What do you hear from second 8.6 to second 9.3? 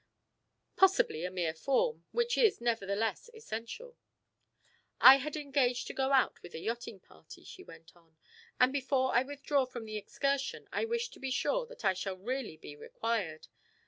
before I